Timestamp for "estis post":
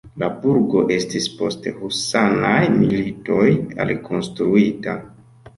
0.95-1.67